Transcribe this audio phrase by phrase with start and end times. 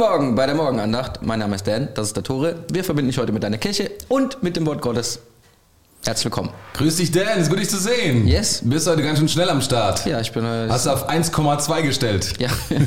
[0.00, 1.20] Morgen bei der Morgenandacht.
[1.20, 2.64] Mein Name ist Dan, das ist der Tore.
[2.72, 5.20] Wir verbinden dich heute mit deiner Kirche und mit dem Wort Gottes.
[6.06, 6.48] Herzlich willkommen.
[6.72, 7.38] Grüß dich, Dan.
[7.38, 8.26] Ist gut, dich zu sehen.
[8.26, 8.62] Yes.
[8.64, 10.06] Bist heute ganz schön schnell am Start.
[10.06, 10.42] Ja, ich bin.
[10.42, 12.32] Äh, Hast du auf 1,2 gestellt?
[12.38, 12.48] ja,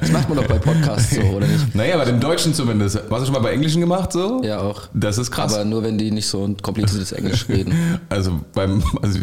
[0.00, 1.74] das macht man doch bei Podcasts so, oder nicht?
[1.74, 3.00] Naja, bei dem Deutschen zumindest.
[3.10, 4.40] Hast du schon mal bei Englischen gemacht so?
[4.44, 4.82] Ja, auch.
[4.94, 5.52] Das ist krass.
[5.52, 7.98] Aber nur wenn die nicht so ein kompliziertes Englisch reden.
[8.08, 9.18] also beim, also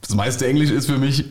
[0.00, 1.26] das meiste Englisch ist für mich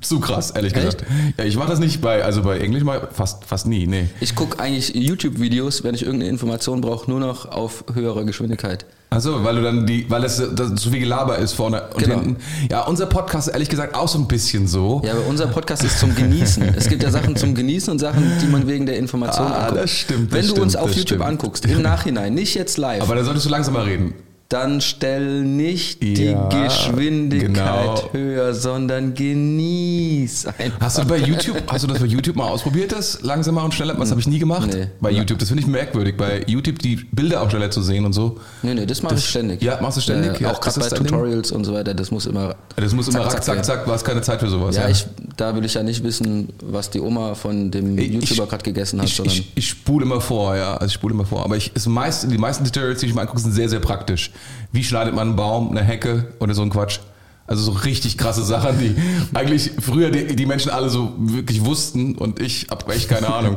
[0.00, 0.98] zu krass, ehrlich Echt?
[0.98, 1.04] gesagt.
[1.38, 4.08] Ja, ich mache das nicht bei, also bei Englisch mal fast, fast nie, nee.
[4.20, 8.86] Ich gucke eigentlich YouTube-Videos, wenn ich irgendeine Information brauche, nur noch auf höhere Geschwindigkeit.
[9.10, 12.16] Achso, weil du dann die, weil es das zu viel Gelaber ist vorne und Genau.
[12.20, 12.36] hinten.
[12.70, 15.00] Ja, unser Podcast ist ehrlich gesagt auch so ein bisschen so.
[15.04, 16.62] Ja, aber unser Podcast ist zum Genießen.
[16.76, 19.80] Es gibt ja Sachen zum Genießen und Sachen, die man wegen der Information Ah, anguckt.
[19.82, 21.22] das stimmt, das Wenn du stimmt, uns auf YouTube stimmt.
[21.24, 24.12] anguckst, im Nachhinein, nicht jetzt live, Aber da solltest du langsamer reden.
[24.48, 28.08] Dann stell nicht die Ja, Geschwindigkeit genau.
[28.14, 30.80] höher, sondern genieß einfach.
[30.80, 33.94] Hast du bei YouTube, hast du das bei YouTube mal ausprobiert, das langsamer und schneller?
[33.98, 34.70] Was habe ich nie gemacht?
[34.72, 34.86] Nee.
[35.00, 38.14] Bei YouTube, das finde ich merkwürdig, bei YouTube die Bilder auch schneller zu sehen und
[38.14, 38.38] so.
[38.62, 39.60] Nee, nee, das mache ich ständig.
[39.62, 40.40] ja, machst du ständig?
[40.40, 41.12] Äh, Ja, auch das gerade bei dein Ding?
[41.12, 42.54] Tutorials und so weiter, das muss immer.
[42.76, 44.74] Das muss immer Zack, zack, zack, zack, du hast keine Zeit für sowas.
[44.76, 45.04] Ja, ich,
[45.36, 48.98] da will ich ja nicht wissen, was die Oma von dem Ich- YouTuber gerade gegessen
[49.00, 51.44] hat, ich, ich, ich spule immer vor, ja, also ich spule immer vor.
[51.44, 54.30] Aber ich, ist meist, die meisten Tutorials, die ich mir angucke, sind sehr, sehr praktisch.
[54.72, 57.00] Wie schneidet man einen Baum, eine Hecke oder so ein Quatsch?
[57.48, 58.94] Also so richtig krasse Sachen, die
[59.32, 63.56] eigentlich früher die, die Menschen alle so wirklich wussten und ich habe echt keine Ahnung.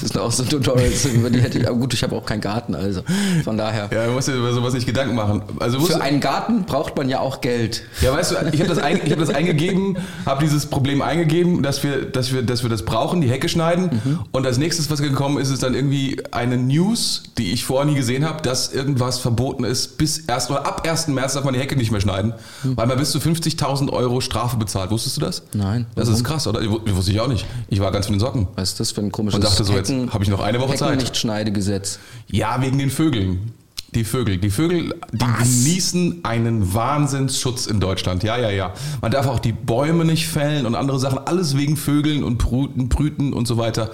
[0.00, 1.68] Das sind auch so Tutorials, über die hätte ich.
[1.68, 3.02] Aber gut, ich habe auch keinen Garten, also.
[3.44, 3.88] Von daher.
[3.92, 5.42] Ja, man muss ja über sowas nicht Gedanken machen.
[5.60, 7.82] Also Für einen Garten braucht man ja auch Geld.
[8.02, 11.62] Ja, weißt du, ich habe das, ein, ich hab das eingegeben, habe dieses Problem eingegeben,
[11.62, 14.18] dass wir, dass, wir, dass wir das brauchen, die Hecke schneiden.
[14.32, 17.96] Und als nächstes, was gekommen ist, ist dann irgendwie eine News, die ich vorher nie
[17.96, 19.96] gesehen habe, dass irgendwas verboten ist.
[19.96, 21.08] Bis erst oder ab 1.
[21.08, 24.56] März darf man die Hecke nicht mehr schneiden, weil man bis zu 50.000 Euro Strafe
[24.56, 24.90] bezahlt.
[24.90, 25.42] Wusstest du das?
[25.52, 25.86] Nein.
[25.94, 26.60] Das ist krass, oder?
[26.94, 27.46] Wusste ich auch nicht.
[27.68, 28.48] Ich war ganz von den Socken.
[28.56, 30.60] Was ist das für ein komisches Und dachte so, jetzt Hecken- habe ich noch eine
[30.60, 30.90] Woche Zeit.
[30.90, 31.98] Heckenlichtschneidegesetz.
[32.28, 33.52] Ja, wegen den Vögeln.
[33.94, 34.36] Die Vögel.
[34.38, 38.22] Die Vögel, die genießen einen Wahnsinnsschutz in Deutschland.
[38.22, 38.74] Ja, ja, ja.
[39.00, 41.18] Man darf auch die Bäume nicht fällen und andere Sachen.
[41.26, 43.90] Alles wegen Vögeln und Brüten, Brüten und so weiter.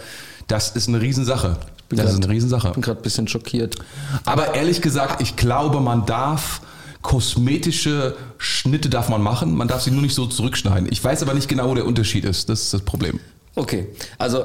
[0.49, 1.59] Das ist eine Riesensache.
[1.91, 2.69] Das grad- ist eine Riesensache.
[2.69, 3.77] Ich bin gerade ein bisschen schockiert.
[4.25, 6.61] Aber ehrlich gesagt, ich glaube, man darf
[7.05, 9.55] kosmetische Schnitte darf man machen.
[9.55, 10.89] Man darf sie nur nicht so zurückschneiden.
[10.91, 12.49] Ich weiß aber nicht genau, wo der Unterschied ist.
[12.49, 13.21] Das ist das Problem.
[13.55, 13.87] Okay,
[14.19, 14.45] also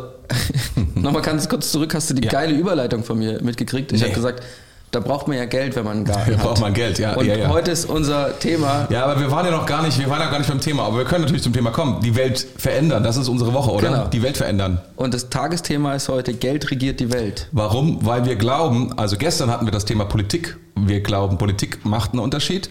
[0.95, 1.95] nochmal ganz kurz zurück.
[1.95, 2.31] Hast du die Ja.
[2.31, 3.91] geile Überleitung von mir mitgekriegt?
[3.93, 4.07] Ich Nee.
[4.07, 4.43] habe gesagt,
[4.91, 6.43] da braucht man ja Geld, wenn man einen Garten Da hat.
[6.43, 7.47] braucht man Geld, ja, Und ja, ja.
[7.49, 8.87] heute ist unser Thema.
[8.89, 10.83] Ja, aber wir waren ja noch gar nicht, wir waren ja gar nicht beim Thema,
[10.85, 12.01] aber wir können natürlich zum Thema kommen.
[12.01, 13.87] Die Welt verändern, das ist unsere Woche, oder?
[13.89, 14.07] Genau.
[14.07, 14.81] Die Welt verändern.
[14.95, 17.47] Und das Tagesthema ist heute Geld regiert die Welt.
[17.51, 18.05] Warum?
[18.05, 20.57] Weil wir glauben, also gestern hatten wir das Thema Politik.
[20.75, 22.69] Wir glauben, Politik macht einen Unterschied.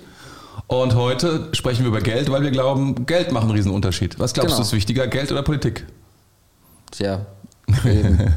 [0.66, 4.18] Und heute sprechen wir über Geld, weil wir glauben, Geld macht einen riesen Unterschied.
[4.18, 4.58] Was glaubst Genau.
[4.58, 5.86] du ist wichtiger, Geld oder Politik?
[6.90, 7.26] Tja,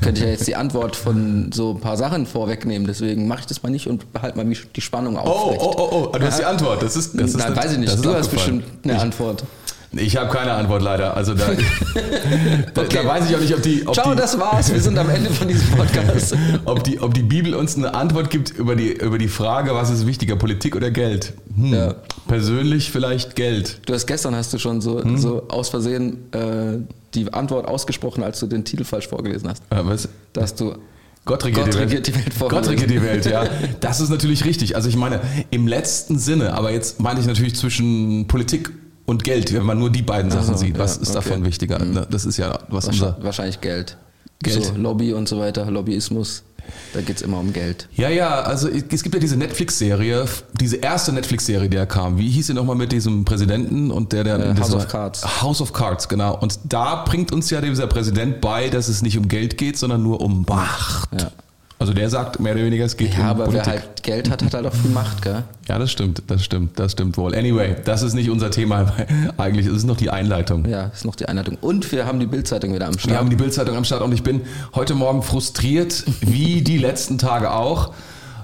[0.02, 2.86] könnte ich ja jetzt die Antwort von so ein paar Sachen vorwegnehmen.
[2.88, 5.62] Deswegen mache ich das mal nicht und behalte mal die Spannung Oh, aufrecht.
[5.64, 6.82] oh, oh, oh, du hast die Antwort.
[6.82, 8.04] Das ist, das ist Nein, weiß ich nicht.
[8.06, 9.44] Du hast bestimmt eine Antwort.
[9.94, 11.18] Ich habe keine Antwort leider.
[11.18, 11.48] Also da,
[12.74, 13.00] da, Okay.
[13.04, 14.72] da weiß ich auch nicht, ob die, ob Ciao, die, das war's.
[14.72, 16.34] Wir sind am Ende von diesem Podcast.
[16.64, 19.90] ob die, ob die Bibel uns eine Antwort gibt über die, über die Frage, was
[19.90, 21.34] ist wichtiger, Politik oder Geld?
[21.58, 21.74] Hm.
[21.74, 21.96] Ja.
[22.28, 23.80] Persönlich vielleicht Geld.
[23.86, 25.18] Du hast gestern hast du schon so, Hm?
[25.18, 26.78] so aus Versehen äh,
[27.14, 29.64] die Antwort ausgesprochen, als du den Titel falsch vorgelesen hast.
[29.70, 30.08] Äh, was?
[30.34, 30.76] Da hast du
[31.26, 32.08] Gott regiert, Gott die, regiert Welt.
[32.08, 32.50] die Welt.
[32.52, 33.46] Gott regiert die Welt, ja.
[33.80, 34.76] Das ist natürlich richtig.
[34.76, 35.22] Also ich meine,
[35.52, 38.72] im letzten Sinne, aber jetzt meine ich natürlich zwischen Politik
[39.06, 40.80] und Geld, wenn man nur die beiden Sachen so, sieht.
[40.80, 41.20] Was ja, ist okay.
[41.20, 41.24] Mhm.
[41.30, 41.80] davon wichtiger?
[41.80, 43.06] Ne, Das ist ja was unser.
[43.08, 43.98] wahrscheinlich, wahrscheinlich Geld.
[44.42, 44.64] Geld.
[44.64, 46.44] So, Lobby und so weiter, Lobbyismus.
[46.94, 47.88] Da geht's immer um Geld.
[47.94, 50.26] Ja, ja, also es gibt ja diese Netflix-Serie,
[50.60, 52.18] diese erste Netflix-Serie, die da kam.
[52.18, 55.42] Wie hieß sie nochmal mit diesem Präsidenten und der, der Äh, House of Cards.
[55.42, 56.38] House of Cards, genau.
[56.38, 60.04] Und da bringt uns ja dieser Präsident bei, dass es nicht um Geld geht, sondern
[60.04, 61.10] nur um Macht.
[61.18, 61.32] Ja.
[61.82, 63.66] Also der sagt mehr oder weniger, es geht Ja, um aber Politik.
[63.66, 65.42] wer halt Geld hat, hat halt auch viel Macht, gell?
[65.68, 67.34] Ja, das stimmt, das stimmt, das stimmt wohl.
[67.34, 68.94] Anyway, das ist nicht unser Thema.
[69.38, 70.70] Eigentlich ist es noch die Einleitung.
[70.70, 71.58] Ja, ist noch die Einleitung.
[71.60, 73.18] Und wir haben die Bildzeitung wieder am Wir Start.
[73.18, 74.42] haben die Bildzeitung am Start und ich bin
[74.76, 77.94] heute Morgen frustriert, wie die letzten Tage auch,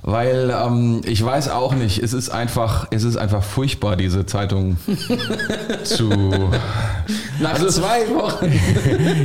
[0.09, 4.77] weil ähm, ich weiß auch nicht, es ist einfach, es ist einfach furchtbar, diese Zeitung
[5.83, 6.07] zu.
[7.41, 8.47] Nach Also- zwei Wochen.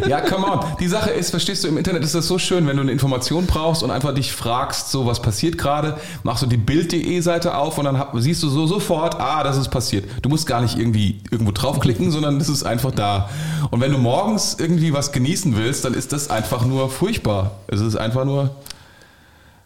[0.09, 0.61] Ja, come on.
[0.81, 3.47] Die Sache ist, verstehst du, im Internet ist das so schön, wenn du eine Information
[3.47, 7.79] brauchst und einfach dich fragst, so was passiert gerade, machst du die Bild.de Seite auf
[7.79, 10.07] und dann hab, siehst du so sofort, ah, das ist passiert.
[10.23, 13.31] Du musst gar nicht irgendwie irgendwo draufklicken, sondern es ist einfach da.
[13.71, 17.53] Und wenn du morgens irgendwie was genießen willst, dann ist das einfach nur furchtbar.
[17.69, 18.51] Es ist einfach nur,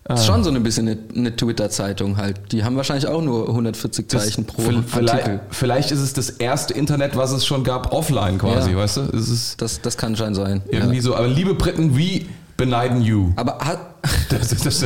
[0.08, 2.52] Das ist schon so ein bisschen eine, eine Twitter-Zeitung halt.
[2.52, 5.40] Die haben wahrscheinlich auch nur 140 das, Zeichen pro vielleicht, Artikel.
[5.50, 8.76] vielleicht ist es das erste Internet, was es schon gab, offline quasi, Ja.
[8.76, 9.00] weißt du?
[9.16, 10.62] Es ist Das, das kann schon sein.
[10.70, 11.02] irgendwie ja.
[11.02, 11.16] so.
[11.16, 12.26] Aber liebe Briten, wie
[12.56, 13.32] beneiden you.
[13.36, 13.80] Aber hat,
[14.28, 14.84] Das, das, das,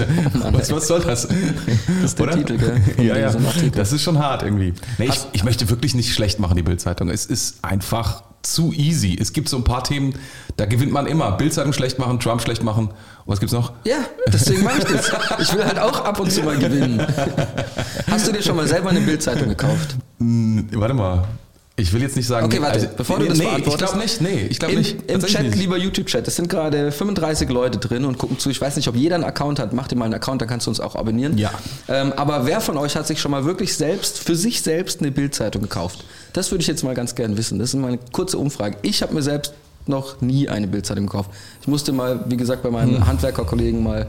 [0.52, 1.28] was, was soll das?
[1.28, 1.36] Das
[2.04, 3.34] ist der Titel, gell, Ja, ja.
[3.74, 4.72] Das ist schon hart irgendwie.
[4.98, 7.10] Nee, ich, ich möchte wirklich nicht schlecht machen, die Bildzeitung.
[7.10, 9.16] Es ist einfach zu easy.
[9.20, 10.14] Es gibt so ein paar Themen,
[10.56, 11.32] da gewinnt man immer.
[11.32, 12.90] Bildzeitung schlecht machen, Trump schlecht machen.
[13.26, 13.72] Was gibt's noch?
[13.84, 13.98] ja,
[14.32, 15.12] deswegen mache ich das.
[15.40, 17.06] Ich will halt auch ab und zu mal gewinnen.
[18.10, 19.96] Hast du dir schon mal selber eine Bildzeitung gekauft?
[20.18, 21.24] Warte mal.
[21.80, 22.46] Ich will jetzt nicht sagen.
[22.46, 23.92] Okay, warte, also, bevor du das nee, ich beantwortest.
[23.92, 24.20] glaube nicht.
[24.20, 25.10] Nee, ich glaube nicht.
[25.10, 25.56] Im Chat, nicht.
[25.56, 28.50] lieber YouTube-Chat, es sind gerade 35 Leute drin und gucken zu.
[28.50, 29.72] Ich weiß nicht, ob jeder einen Account hat.
[29.72, 31.38] Mach dir mal einen Account, dann kannst du uns auch abonnieren.
[31.38, 31.50] Ja.
[31.88, 35.10] Ähm, aber wer von euch hat sich schon mal wirklich selbst, für sich selbst eine
[35.10, 36.04] Bildzeitung gekauft?
[36.32, 37.58] Das würde ich jetzt mal ganz gern wissen.
[37.58, 38.76] Das ist mal eine kurze Umfrage.
[38.82, 39.54] Ich habe mir selbst
[39.86, 41.30] noch nie eine Bildzeitung gekauft.
[41.62, 43.06] Ich musste mal, wie gesagt, bei meinen Hm.
[43.06, 44.06] Handwerkerkollegen mal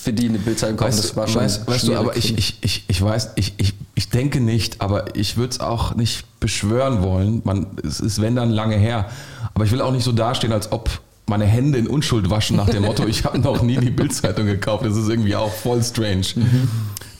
[0.00, 0.92] für die eine Bildzeitung kaufen.
[0.92, 3.74] Weißt, das war schon weißt, weißt du, aber ich, ich, ich, ich weiß, ich, ich,
[3.98, 7.42] ich denke nicht, aber ich würde es auch nicht beschwören wollen.
[7.44, 9.06] Man, es ist, wenn dann, lange her.
[9.54, 10.88] Aber ich will auch nicht so dastehen, als ob
[11.26, 14.84] meine Hände in Unschuld waschen nach dem Motto, ich habe noch nie die Bildzeitung gekauft.
[14.86, 16.22] Das ist irgendwie auch voll strange.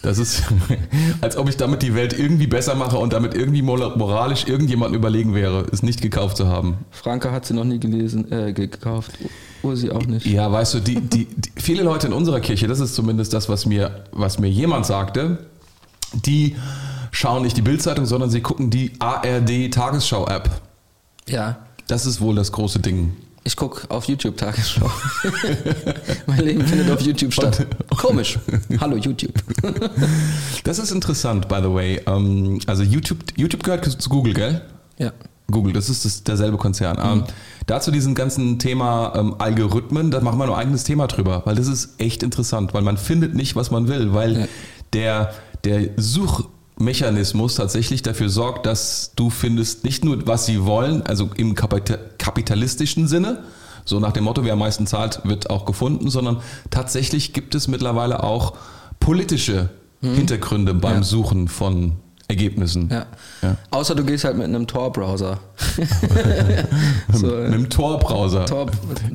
[0.02, 0.44] Das ist,
[1.20, 4.94] als ob ich damit die Welt irgendwie besser mache und damit irgendwie mor- moralisch irgendjemand
[4.94, 6.76] überlegen wäre, es nicht gekauft zu haben.
[6.92, 9.10] Franka hat sie noch nie gelesen, äh, ge- gekauft.
[9.64, 10.24] Ursi auch nicht.
[10.26, 13.48] Ja, weißt du, die, die, die, viele Leute in unserer Kirche, das ist zumindest das,
[13.48, 15.38] was mir, was mir jemand sagte,
[16.12, 16.56] die
[17.10, 20.50] schauen nicht die Bildzeitung, sondern sie gucken die ARD Tagesschau-App.
[21.28, 21.58] Ja.
[21.86, 23.16] Das ist wohl das große Ding.
[23.44, 24.90] Ich gucke auf YouTube Tagesschau.
[26.26, 27.66] mein Leben findet auf YouTube statt.
[27.96, 28.38] Komisch.
[28.80, 29.32] Hallo YouTube.
[30.64, 32.00] Das ist interessant, by the way.
[32.06, 34.60] Ähm, Also YouTube, YouTube gehört zu Google, gell?
[34.98, 35.12] ja.
[35.50, 36.98] Google, das ist das, derselbe Konzern.
[37.02, 37.24] Ähm,
[37.66, 41.68] dazu diesen ganzen Thema ähm, Algorithmen, da machen wir ein eigenes Thema drüber, weil das
[41.68, 44.46] ist echt interessant, weil man findet nicht, was man will, weil Ja.
[44.92, 45.34] der,
[45.64, 51.54] der Suchmechanismus tatsächlich dafür sorgt, dass du findest nicht nur, was sie wollen, also im
[51.54, 53.44] kapita kapitalistischen Sinne,
[53.84, 56.38] so nach dem Motto, wer am meisten zahlt, wird auch gefunden, sondern
[56.70, 58.54] tatsächlich gibt es mittlerweile auch
[59.00, 59.70] politische
[60.02, 61.02] Hintergründe beim Ja.
[61.02, 61.92] Suchen von
[62.28, 62.90] Ergebnissen.
[62.92, 63.06] ja.
[63.42, 63.56] Ja.
[63.70, 65.40] Außer du gehst halt mit einem Tor-Browser.
[67.12, 68.44] so, Mit einem Tor-Browser.
[68.44, 68.66] Tor,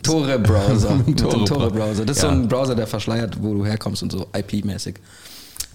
[0.01, 0.97] Tore-Browser.
[1.15, 1.71] Tore-.
[2.05, 2.29] Das ist Ja.
[2.29, 4.95] so ein Browser, der verschleiert, wo du herkommst und so IP-mäßig.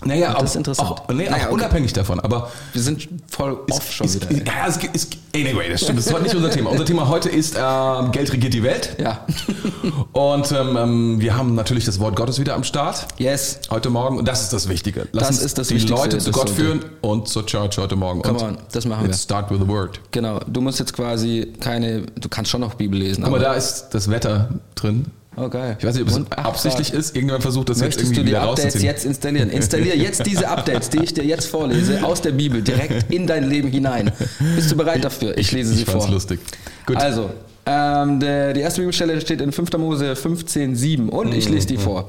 [0.05, 0.91] Naja, Das ist interessant.
[0.91, 1.55] Auch, nee, Naja, auch okay.
[1.55, 2.21] unabhängig davon.
[2.21, 4.45] Aber Wir sind voll off schon ist, wieder.
[4.47, 5.99] ja, es, ist, anyway, das stimmt.
[5.99, 6.71] Das ist heute nicht unser Thema.
[6.71, 8.97] Unser Thema heute ist ähm, Geld regiert die Welt.
[9.01, 9.27] ja.
[10.13, 13.07] Und ähm, ähm, wir haben natürlich das Wort Gottes wieder am Start.
[13.19, 13.61] Yes.
[13.71, 14.19] Heute Morgen.
[14.19, 15.09] Und das ist das Wichtige.
[15.13, 17.97] Lass Das uns ist das die Wichtigste, Leute zu Gott führen und zur Church heute
[17.97, 18.23] Morgen.
[18.23, 19.15] Come und on, das machen wir.
[19.15, 20.01] start with the word.
[20.11, 20.41] Genau.
[20.47, 23.23] Du musst jetzt quasi keine, du kannst schon noch Bibel lesen.
[23.25, 25.07] Guck mal, aber- da ist das Wetter drin.
[25.41, 25.77] Oh, geil.
[25.79, 27.15] Ich weiß nicht, ob es absichtlich ist.
[27.15, 28.85] Irgendjemand versucht das jetzt Möchtest irgendwie du die wieder Updates rauszuziehen.
[28.91, 29.51] jetzt installieren?
[29.51, 33.49] Installier jetzt diese Updates, die ich dir jetzt vorlese, aus der Bibel, direkt in dein
[33.49, 34.11] Leben hinein.
[34.57, 35.37] Bist du bereit dafür?
[35.39, 36.15] Ich lese sie ich fand's vor.
[36.15, 36.41] lustig.
[36.87, 36.97] Gut.
[36.97, 37.31] Also,
[37.67, 39.73] ähm, der, die erste Bibelstelle steht in 5.
[39.79, 41.81] Mose 15,7 und ich lese die Mhm.
[41.81, 42.09] vor.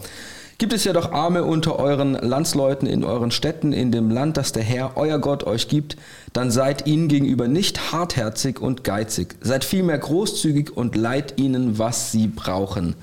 [0.57, 4.51] Gibt es ja doch Arme unter euren Landsleuten in euren Städten, in dem Land, das
[4.51, 5.95] der Herr, euer Gott, euch gibt,
[6.33, 9.35] dann seid ihnen gegenüber nicht hartherzig und geizig.
[9.39, 12.95] Seid vielmehr großzügig und leiht ihnen, was sie brauchen.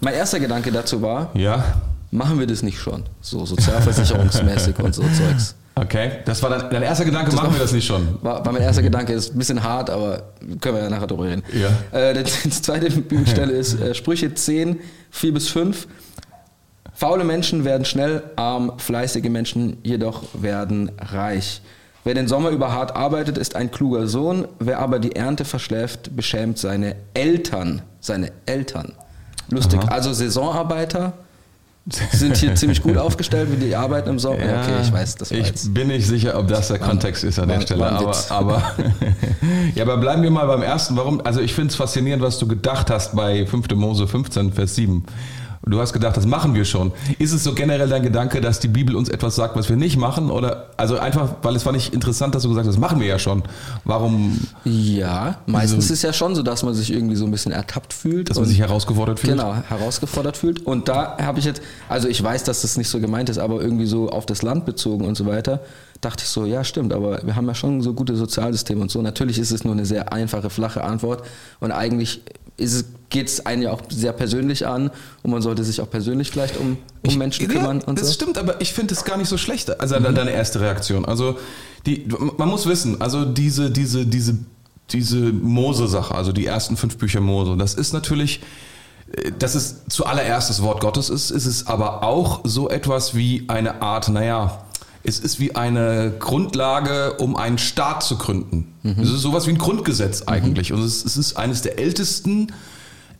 [0.00, 1.64] Mein erster Gedanke dazu war, ja.
[2.10, 3.04] machen wir das nicht schon?
[3.20, 5.54] So sozialversicherungsmäßig und so Zeugs.
[5.74, 6.10] Okay.
[6.24, 8.18] Das war dein, dein erster Gedanke, machen wir das nicht schon.
[8.22, 10.22] War, war mein erster Gedanke, ist ein bisschen hart, aber
[10.60, 11.42] können wir ja nachher drüber reden.
[11.52, 11.98] Ja.
[11.98, 15.86] Äh, die, die zweite Bibelstelle ist äh, Sprüche 10, 4 bis 5.
[16.94, 21.62] Faule Menschen werden schnell arm, fleißige Menschen jedoch werden reich.
[22.02, 24.48] Wer den Sommer über hart arbeitet, ist ein kluger Sohn.
[24.58, 27.82] Wer aber die Ernte verschläft, beschämt seine Eltern.
[28.00, 28.94] Seine Eltern.
[29.50, 29.80] Lustig.
[29.80, 29.88] Aha.
[29.88, 31.12] Also Saisonarbeiter
[32.12, 34.36] sind hier ziemlich gut aufgestellt, wie die arbeiten im Sommer.
[34.36, 35.72] okay, ich weiß, das Ich jetzt.
[35.72, 37.86] bin nicht sicher, ob das der Kontext ist an der Stelle.
[37.90, 38.62] Aber, aber,
[39.74, 40.96] ja, aber bleiben wir mal beim ersten.
[40.96, 41.20] Warum?
[41.24, 43.70] Also ich finde es faszinierend, was du gedacht hast bei 5.
[43.74, 45.04] Mose 15, Vers 7.
[45.68, 46.92] Du hast gedacht, das machen wir schon.
[47.18, 49.96] Ist es so generell dein Gedanke, dass die Bibel uns etwas sagt, was wir nicht
[49.96, 50.30] machen?
[50.30, 53.06] Oder also einfach, weil es fand ich interessant, dass du gesagt hast, das machen wir
[53.06, 53.42] ja schon.
[53.84, 57.30] Warum, Ja, meistens Also- ist es ja schon so, dass man sich irgendwie so ein
[57.30, 58.30] bisschen ertappt fühlt.
[58.30, 59.32] dass man und- sich herausgefordert fühlt?
[59.36, 60.64] Genau, herausgefordert fühlt.
[60.66, 63.60] Und da habe ich jetzt, also ich weiß, dass das nicht so gemeint ist, aber
[63.60, 65.60] irgendwie so auf das Land bezogen und so weiter,
[66.00, 69.02] dachte ich so, ja stimmt, aber wir haben ja schon so gute Sozialsysteme und so.
[69.02, 71.22] Natürlich ist es nur eine sehr einfache, flache Antwort
[71.60, 72.22] und eigentlich
[73.10, 74.90] geht es einen ja auch sehr persönlich an
[75.22, 78.10] und man sollte sich auch persönlich vielleicht um, um Menschen ja, kümmern und das so.
[78.10, 78.14] Mhm.
[78.14, 79.80] stimmt, aber ich finde es gar nicht so schlecht.
[79.80, 81.04] Also deine erste Reaktion.
[81.04, 81.38] Also
[81.86, 84.36] die, man muss wissen, also diese, diese, diese,
[84.90, 88.40] diese Mose-Sache, also die ersten fünf Bücher Mose, das ist natürlich,
[89.38, 93.80] dass es zuallererst das Wort Gottes ist, ist es aber auch so etwas wie eine
[93.80, 94.64] Art, naja,
[95.08, 98.72] es ist wie eine Grundlage, um einen Staat zu gründen.
[98.82, 98.96] Mhm.
[99.00, 100.72] Es ist sowas wie ein Grundgesetz eigentlich.
[100.72, 102.52] Und es, es ist eines der ältesten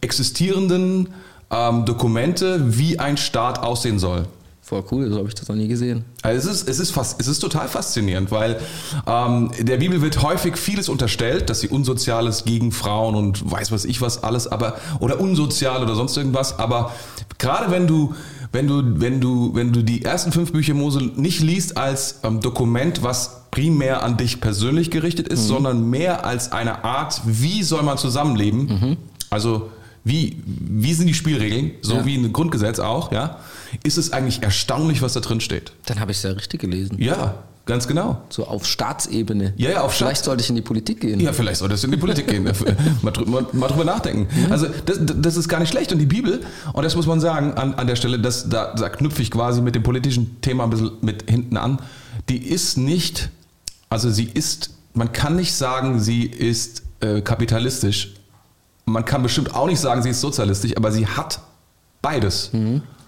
[0.00, 1.08] existierenden
[1.50, 4.26] ähm, Dokumente, wie ein Staat aussehen soll.
[4.60, 6.04] Voll cool, so habe ich das noch nie gesehen.
[6.20, 8.60] Also es ist, es ist, fast, es ist total faszinierend, weil
[9.06, 13.86] ähm, der Bibel wird häufig vieles unterstellt, dass sie unsoziales gegen Frauen und weiß was
[13.86, 16.58] ich was alles, aber oder unsozial oder sonst irgendwas.
[16.58, 16.92] Aber
[17.38, 18.14] gerade wenn du
[18.58, 22.40] wenn du wenn du wenn du die ersten fünf Bücher Mose nicht liest als ähm,
[22.40, 27.82] Dokument, was primär an dich persönlich gerichtet ist, sondern mehr als eine Art, wie soll
[27.82, 28.96] man zusammenleben?
[29.30, 29.70] Also
[30.04, 32.04] wie, wie sind die Spielregeln, so Ja.
[32.06, 33.38] wie ein Grundgesetz auch, ja,
[33.84, 35.72] ist es eigentlich erstaunlich, was da drin steht.
[35.86, 36.96] Dann habe ich es ja richtig gelesen.
[37.00, 37.34] Ja,
[37.68, 38.20] ganz genau.
[38.30, 39.52] So auf Staatsebene.
[39.56, 41.20] Ja, ja, auf Vielleicht Staats- sollte ich in die Politik gehen.
[41.20, 42.42] Ja, vielleicht solltest du in die Politik gehen.
[43.02, 44.26] mal, mal, mal drüber nachdenken.
[44.50, 45.92] Also das, das ist gar nicht schlecht.
[45.92, 46.40] Und die Bibel,
[46.72, 49.60] und das muss man sagen an, an der Stelle, das, da, da knüpfe ich quasi
[49.60, 51.78] mit dem politischen Thema ein bisschen mit hinten an,
[52.28, 53.28] die ist nicht,
[53.88, 58.14] also sie ist, man kann nicht sagen, sie ist äh, kapitalistisch.
[58.86, 61.40] Man kann bestimmt auch nicht sagen, sie ist sozialistisch, aber sie hat
[62.02, 62.50] beides.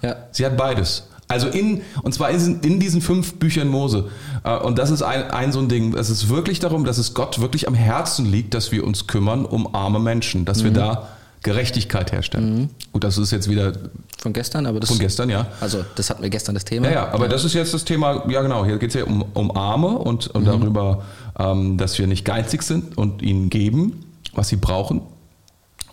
[0.03, 0.17] Ja.
[0.33, 1.05] Sie hat beides.
[1.31, 4.09] Also in, und zwar in, diesen- in diesen fünf Büchern Mose.
[4.45, 5.95] Äh, Und das ist ein, ein so ein Ding.
[5.97, 9.45] Es ist wirklich darum, dass es Gott wirklich am Herzen liegt, dass wir uns kümmern
[9.47, 11.09] um arme Menschen, dass wir da
[11.43, 12.69] Gerechtigkeit herstellen.
[12.93, 13.73] Gut, das ist jetzt wieder
[14.21, 14.91] Von gestern, aber das.
[14.91, 15.47] von gestern, ja.
[15.61, 16.87] Also, das hatten wir gestern das Thema.
[16.89, 19.25] Ja, ja, aber das ist jetzt das Thema, ja genau, hier geht es ja um,
[19.33, 21.03] um Arme und, und darüber,
[21.39, 25.01] ähm, dass wir nicht geizig sind und ihnen geben, was sie brauchen.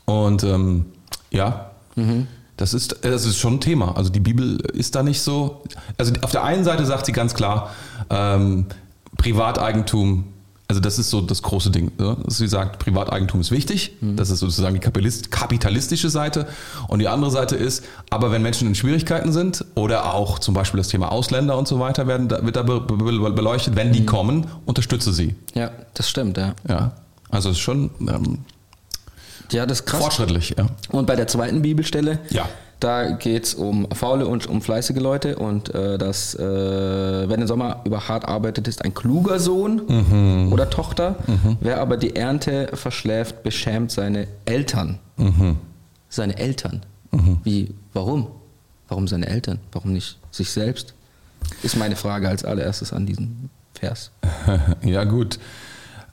[0.04, 0.86] Und ähm,
[1.32, 1.72] ja,
[2.58, 3.96] das, ist, das ist schon ein Thema.
[3.96, 5.62] Also die Bibel ist da nicht so.
[5.98, 7.72] Also auf der einen Seite sagt sie ganz klar,
[8.10, 8.66] ähm,
[9.18, 10.26] Privateigentum,
[10.70, 11.92] also das ist so das große Ding.
[11.98, 12.18] Ne?
[12.28, 13.94] Sie sagt, Privateigentum ist wichtig.
[14.02, 16.48] Das ist sozusagen die kapitalist- kapitalistische Seite.
[16.88, 20.78] Und die andere Seite ist, aber wenn Menschen in Schwierigkeiten sind oder auch zum Beispiel
[20.78, 24.06] das Thema Ausländer und so weiter werden, da- wird da be- be- beleuchtet, wenn die
[24.06, 25.36] kommen, unterstütze sie.
[25.56, 26.54] Ja, das stimmt, ja.
[26.68, 26.92] Ja.
[27.30, 28.40] Also es ist schon ähm,
[29.52, 30.02] Ja, das ist krass.
[30.02, 30.56] fortschrittlich.
[30.58, 30.68] Ja.
[30.90, 32.48] Und bei der zweiten Bibelstelle, Ja.
[32.80, 36.40] da geht es um faule und um fleißige Leute und äh, dass, äh,
[37.30, 40.54] wenn der Sommer über hart arbeitet, ist ein kluger Sohn Mhm.
[40.54, 41.16] oder Tochter.
[41.62, 45.00] Wer aber die Ernte verschläft, beschämt seine Eltern.
[45.18, 45.58] Mhm.
[46.10, 46.82] Seine Eltern.
[47.44, 48.28] Wie, warum?
[48.90, 49.60] Warum seine Eltern?
[49.72, 50.94] Warum nicht sich selbst?
[51.64, 54.12] Ist meine Frage als allererstes an diesen Vers.
[54.84, 55.40] Ja, gut.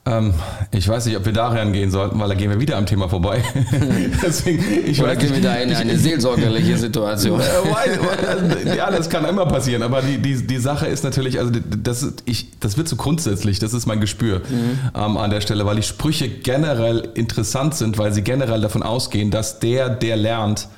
[0.06, 0.34] Ähm,
[0.70, 3.08] ich weiß nicht, ob wir da rangehen sollten, weil da gehen wir wieder am Thema
[3.08, 3.42] vorbei.
[4.22, 7.40] Deswegen, ich Oder weiß gehen wir da in eine seelsorgerliche Situation?
[7.40, 11.52] Äh, weil- ja, das kann immer passieren, aber die, die, die Sache ist natürlich, also
[11.82, 14.42] das, ich, das wird so grundsätzlich, das ist mein Gespür
[14.94, 19.30] ähm, an der Stelle, weil die Sprüche generell interessant sind, weil sie generell davon ausgehen,
[19.30, 20.68] dass der, der lernt,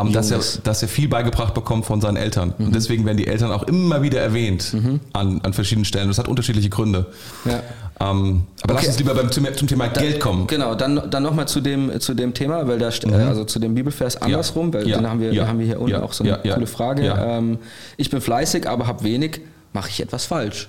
[0.00, 2.54] ähm, dass, er, dass er viel beigebracht bekommt von seinen Eltern.
[2.58, 4.74] Und deswegen werden die Eltern auch immer wieder erwähnt
[5.12, 6.08] an, an verschiedenen Stellen.
[6.08, 7.06] Das hat unterschiedliche Gründe.
[7.44, 7.62] Ja.
[8.00, 8.88] Ähm, aber lass Okay.
[8.90, 10.46] uns lieber beim, zum, zum Thema Geld kommen.
[10.46, 13.74] Genau, dann, dann nochmal zu dem, zu dem Thema, weil da äh, also zu dem
[13.74, 14.88] Bibelvers andersrum, weil Mhm.
[14.90, 14.96] Ja.
[14.98, 15.46] den haben wir, Ja.
[15.48, 16.02] haben wir hier unten Ja.
[16.02, 17.02] auch so eine coole Frage.
[17.18, 17.58] Ähm,
[17.96, 19.40] ich bin fleißig, aber habe wenig.
[19.72, 20.68] Mache ich etwas falsch?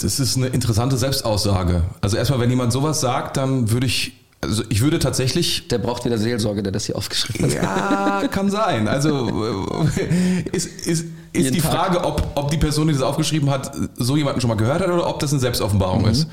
[0.00, 1.82] Das ist eine interessante Selbstaussage.
[2.00, 6.04] Also erstmal, wenn jemand sowas sagt, dann würde ich, also ich würde tatsächlich Der braucht
[6.04, 7.62] wieder Seelsorge, der das hier aufgeschrieben hat.
[7.62, 8.88] Ja, kann sein.
[8.88, 9.28] Also
[9.96, 11.72] äh, ist, ist, ist die Tag.
[11.72, 14.88] Frage, ob, ob die Person, die das aufgeschrieben hat, so jemanden schon mal gehört hat
[14.88, 16.28] oder ob das eine Selbstoffenbarung ist.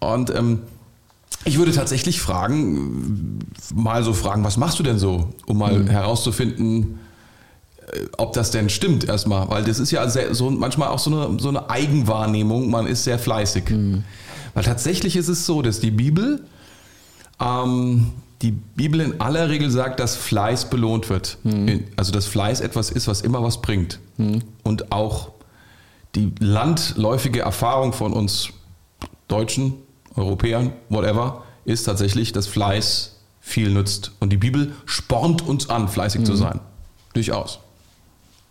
[0.00, 0.60] Und ähm,
[1.44, 3.38] ich würde tatsächlich fragen,
[3.74, 7.00] mal so fragen, was machst du denn so, um mal herauszufinden,
[7.92, 11.10] äh, ob das denn stimmt erstmal, weil das ist ja sehr, so manchmal auch so
[11.10, 13.64] eine, so eine Eigenwahrnehmung, man ist sehr fleißig.
[14.54, 16.44] Weil tatsächlich ist es so, dass die Bibel
[17.40, 18.12] ähm,
[18.42, 21.38] die Bibel in aller Regel sagt, dass Fleiß belohnt wird.
[21.44, 24.00] In- Also dass Fleiß etwas ist, was immer was bringt.
[24.64, 25.30] Und auch
[26.14, 28.50] die landläufige Erfahrung von uns
[29.28, 29.74] Deutschen,
[30.16, 34.12] Europäern, whatever, ist tatsächlich, dass Fleiß viel nützt.
[34.20, 36.60] Und die Bibel spornt uns an, fleißig zu sein.
[37.14, 37.60] Durchaus.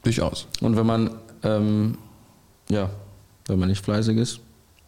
[0.04, 0.48] Durchaus.
[0.62, 1.12] Und wenn man,
[1.44, 1.98] ähm,
[2.70, 2.90] ja,
[3.48, 4.40] wenn man nicht fleißig ist,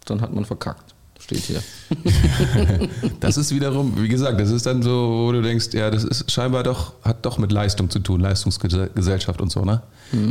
[0.06, 0.93] dann hat man verkackt.
[1.24, 1.62] Steht hier.
[3.20, 6.30] Das ist wiederum, wie gesagt, das ist dann so, wo du denkst, ja, das ist
[6.32, 9.82] scheinbar doch, hat doch mit Leistung zu tun, Leistungsgesellschaft und so, ne?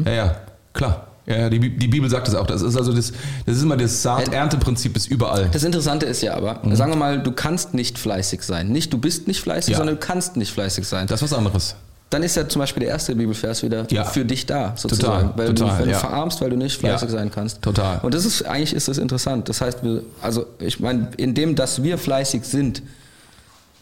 [0.04, 0.36] Ja, ja,
[0.74, 1.06] klar.
[1.24, 2.46] Ja, die, die Bibel sagt das auch.
[2.48, 3.12] Das ist also das,
[3.46, 5.48] das ist immer das Saat-Ernte-Prinzip ist überall.
[5.52, 8.68] Das Interessante ist ja aber, sagen wir mal, du kannst nicht fleißig sein.
[8.70, 9.78] Nicht du bist nicht fleißig, Ja.
[9.78, 11.06] sondern du kannst nicht fleißig sein.
[11.06, 11.76] Das ist was anderes.
[12.12, 14.04] Dann ist ja zum Beispiel der erste Bibelvers wieder Ja.
[14.04, 15.30] für dich da, sozusagen.
[15.30, 15.94] Total, weil total, du, wenn ja.
[15.94, 17.18] du verarmst, weil du nicht fleißig Ja.
[17.18, 17.62] sein kannst.
[17.62, 18.00] Total.
[18.02, 19.48] Und das ist, eigentlich ist das interessant.
[19.48, 22.82] Das heißt, wir, also ich meine, indem, dass wir fleißig sind,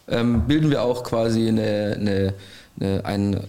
[0.09, 2.35] ähm, bilden wir auch quasi eine, eine,
[2.81, 3.41] eine, ein,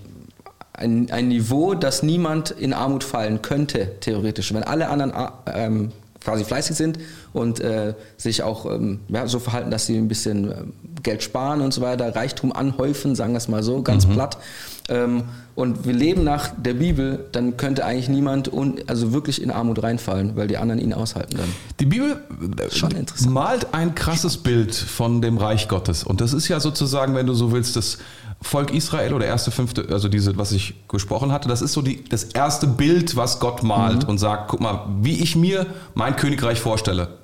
[0.73, 4.53] ein, ein Niveau, dass niemand in Armut fallen könnte, theoretisch.
[4.53, 5.13] Wenn alle anderen
[5.53, 5.91] ähm,
[6.23, 6.99] quasi fleißig sind
[7.33, 10.73] und äh, sich auch ähm, ja, so verhalten, dass sie ein bisschen ähm,
[11.03, 14.37] Geld sparen und so weiter, Reichtum anhäufen, sagen wir es mal so, ganz platt.
[14.89, 15.23] Ähm,
[15.55, 19.83] und wir leben nach der Bibel, dann könnte eigentlich niemand un also wirklich in Armut
[19.83, 21.49] reinfallen, weil die anderen ihn aushalten dann.
[21.79, 26.03] Die Bibel äh, malt ein krasses Bild von dem Reich Gottes.
[26.03, 27.97] Und das ist ja sozusagen, wenn du so willst, das
[28.41, 32.03] Volk Israel oder erste, fünfte, also diese, was ich gesprochen hatte, das ist so die,
[32.05, 36.59] das erste Bild, was Gott malt und sagt, guck mal, wie ich mir mein Königreich
[36.59, 37.20] vorstelle.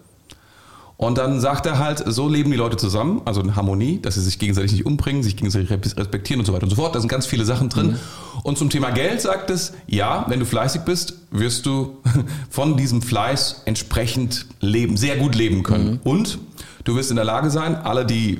[0.97, 4.21] Und dann sagt er halt, so leben die Leute zusammen, also in Harmonie, dass sie
[4.21, 6.95] sich gegenseitig nicht umbringen, sich gegenseitig respektieren und so weiter und so fort.
[6.95, 7.97] Da sind ganz viele Sachen drin.
[8.41, 11.97] Und zum Thema Geld sagt es, ja, wenn du fleißig bist, wirst du
[12.49, 15.99] von diesem Fleiß entsprechend leben, sehr gut leben können.
[16.03, 16.39] Und
[16.83, 18.39] du wirst in der Lage sein, alle, die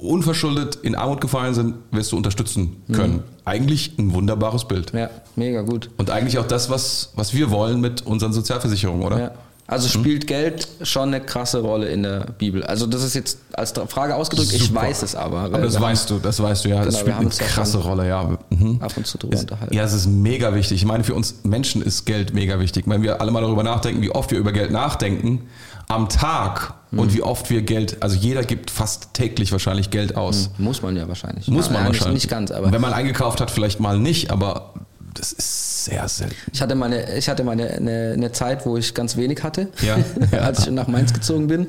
[0.00, 3.22] unverschuldet in Armut gefallen sind, wirst du unterstützen können.
[3.44, 4.92] Eigentlich ein wunderbares Bild.
[4.92, 5.90] Ja, mega gut.
[5.98, 9.18] Und eigentlich auch das, was, was wir wollen mit unseren Sozialversicherungen, oder?
[9.20, 9.30] Ja.
[9.72, 12.62] Also spielt Geld schon eine krasse Rolle in der Bibel.
[12.62, 14.82] Also das ist jetzt als Frage ausgedrückt, ich Super.
[14.82, 15.40] weiß es aber.
[15.40, 16.84] Aber das weißt du, das weißt du ja.
[16.84, 18.22] das Genau, wir spielt haben eine krasse Rolle, ja.
[18.50, 18.58] Mhm.
[18.60, 19.74] haben ab und zu drüber unterhalten.
[19.74, 20.76] Ja, es ist mega wichtig.
[20.76, 22.84] Ich meine, für uns Menschen ist Geld mega wichtig.
[22.86, 25.42] Wenn wir alle mal darüber nachdenken, wie oft wir über Geld nachdenken
[25.88, 26.98] am Tag Mhm.
[26.98, 30.50] und wie oft wir Geld, also jeder gibt fast täglich wahrscheinlich Geld aus.
[30.58, 31.48] Muss man ja wahrscheinlich.
[31.48, 32.24] Muss man ja, wahrscheinlich.
[32.24, 34.71] Nicht ganz, aber Wenn man eingekauft hat, vielleicht mal nicht, aber
[35.14, 36.34] das ist sehr selten.
[36.52, 39.68] ich hatte mal eine, ich hatte mal eine, eine, Zeit, wo ich ganz wenig hatte,
[39.82, 39.98] Ja.
[40.40, 41.66] als ich nach Mainz gezogen bin.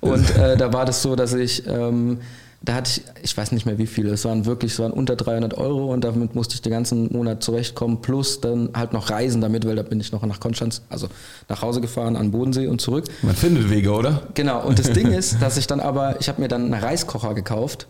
[0.00, 2.18] Und äh, da war das so, dass ich, ähm,
[2.62, 5.16] da hatte ich, ich weiß nicht mehr wie viele, es waren wirklich, es waren unter
[5.16, 9.40] 300 Euro und damit musste ich den ganzen Monat zurechtkommen, plus dann halt noch reisen
[9.40, 11.08] damit, weil da bin ich noch nach Konstanz, also
[11.48, 13.04] nach Hause gefahren, an Bodensee und zurück.
[13.22, 14.22] Man findet Wege, oder?
[14.34, 17.34] Genau, und das Ding ist, dass ich dann aber, ich habe mir dann einen Reiskocher
[17.34, 17.86] gekauft.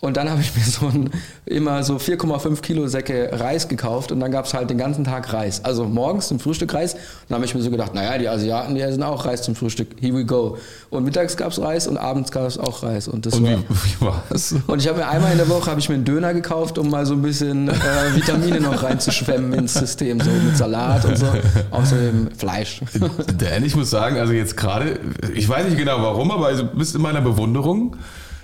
[0.00, 1.10] Und dann habe ich mir so ein,
[1.44, 5.30] immer so 4,5 Kilo Säcke Reis gekauft und dann gab es halt den ganzen Tag
[5.34, 5.62] Reis.
[5.62, 6.94] Also morgens zum Frühstück Reis.
[6.94, 9.54] Und dann habe ich mir so gedacht, naja, die Asiaten, die essen auch Reis zum
[9.54, 9.88] Frühstück.
[10.00, 10.56] Here we go.
[10.88, 13.08] Und mittags gab es Reis und abends gab es auch Reis.
[13.08, 14.54] Und, das Und war, wie, war's?
[14.66, 16.88] und ich habe mir einmal in der Woche habe ich mir einen Döner gekauft, um
[16.88, 17.72] mal so ein bisschen äh,
[18.14, 21.26] Vitamine noch reinzuschwemmen ins System, so mit Salat und so.
[21.72, 22.80] Außerdem Fleisch.
[23.36, 24.98] Dan, ich muss sagen, also jetzt gerade,
[25.34, 27.96] ich weiß nicht genau warum, aber also du bist in meiner Bewunderung.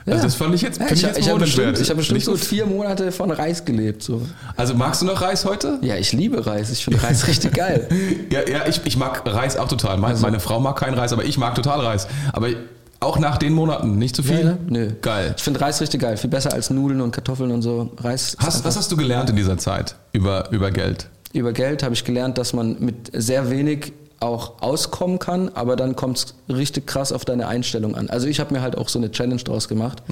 [0.07, 2.23] Also das fand ich jetzt, Ja, ich ich habe jetzt hab bestimmt, ich hab bestimmt
[2.23, 4.03] so vier Monate von Reis gelebt.
[4.03, 4.23] So.
[4.57, 5.79] Also magst du noch Reis heute?
[5.83, 6.71] Ja, ich liebe Reis.
[6.71, 7.89] Ich finde Reis richtig geil.
[8.31, 9.93] Ja, ja ich, ich mag Reis auch total.
[9.93, 12.07] Also Meine, meine Frau mag keinen Reis, aber ich mag total Reis.
[12.33, 12.49] Aber
[13.01, 14.45] auch nach den Monaten, nicht zu viel?
[14.45, 14.91] Ja, Nö.
[15.03, 15.35] Geil.
[15.37, 16.17] Ich finde Reis richtig geil.
[16.17, 17.91] Viel besser als Nudeln und Kartoffeln und so.
[17.99, 18.37] Reis.
[18.39, 21.09] Hast, was hast du gelernt in dieser Zeit über, über Geld?
[21.33, 25.95] Über Geld habe ich gelernt, dass man mit sehr wenig auch auskommen kann, aber dann
[25.95, 28.09] kommt es richtig krass auf deine Einstellung an.
[28.09, 30.03] Also ich habe mir halt auch so eine Challenge draus gemacht,